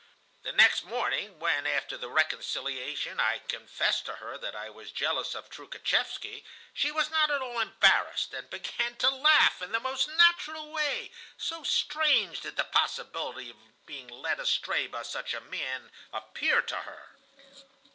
The 0.41 0.51
next 0.51 0.81
morning, 0.83 1.37
when, 1.37 1.67
after 1.67 1.95
the 1.95 2.09
reconciliation, 2.09 3.19
I 3.19 3.37
confessed 3.47 4.07
to 4.07 4.13
her 4.15 4.35
that 4.35 4.55
I 4.55 4.67
was 4.67 4.91
jealous 4.91 5.35
of 5.35 5.47
Troukhatchevsky, 5.47 6.43
she 6.73 6.91
was 6.91 7.11
not 7.11 7.29
at 7.29 7.39
all 7.43 7.59
embarrassed, 7.59 8.33
and 8.33 8.49
began 8.49 8.95
to 8.95 9.11
laugh 9.11 9.61
in 9.61 9.71
the 9.73 9.79
most 9.79 10.07
natural 10.07 10.71
way, 10.71 11.11
so 11.37 11.61
strange 11.63 12.39
did 12.41 12.55
the 12.55 12.63
possibility 12.63 13.51
of 13.51 13.85
being 13.85 14.07
led 14.07 14.39
astray 14.39 14.87
by 14.87 15.03
such 15.03 15.35
a 15.35 15.39
man 15.41 15.91
appear 16.11 16.63
to 16.63 16.77
her. 16.77 17.15